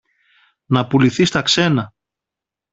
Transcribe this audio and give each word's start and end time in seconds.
να 0.65 0.87
πουληθεί 0.87 1.25
στα 1.25 1.41
ξένα. 1.41 1.93